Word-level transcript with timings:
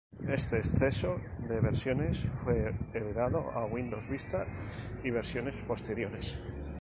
Este 0.37 0.57
exceso 0.57 1.21
de 1.47 1.59
versiones 1.59 2.21
fue 2.27 2.73
heredado 2.91 3.51
a 3.51 3.67
Windows 3.67 4.09
Vista 4.09 4.47
y 5.03 5.11
versiones 5.11 5.55
posteriores. 5.57 6.39